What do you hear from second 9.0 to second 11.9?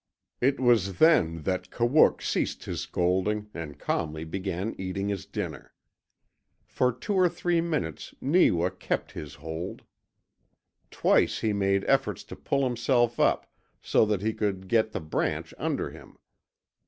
his hold. Twice he made